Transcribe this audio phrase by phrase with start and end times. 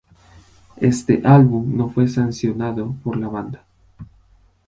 [0.77, 3.67] Este álbum no fue sancionado por la banda.